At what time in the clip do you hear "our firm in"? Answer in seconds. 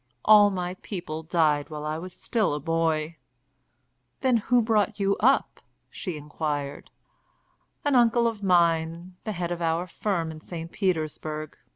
9.61-10.41